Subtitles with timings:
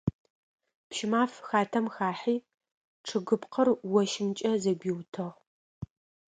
[0.89, 2.35] Пщымаф хатэм хахьи
[3.05, 3.67] чъыгыпкъыр
[3.99, 5.31] ощымкӀэ зэгуиутыгъ.